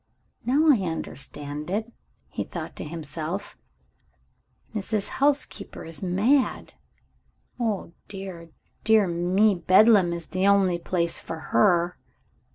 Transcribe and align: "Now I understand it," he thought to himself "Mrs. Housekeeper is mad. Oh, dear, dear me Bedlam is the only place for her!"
"Now 0.47 0.67
I 0.73 0.79
understand 0.79 1.69
it," 1.69 1.93
he 2.27 2.43
thought 2.43 2.75
to 2.77 2.83
himself 2.83 3.55
"Mrs. 4.73 5.09
Housekeeper 5.09 5.85
is 5.85 6.01
mad. 6.01 6.73
Oh, 7.59 7.93
dear, 8.07 8.49
dear 8.83 9.05
me 9.05 9.53
Bedlam 9.53 10.11
is 10.11 10.25
the 10.25 10.47
only 10.47 10.79
place 10.79 11.19
for 11.19 11.37
her!" 11.53 11.99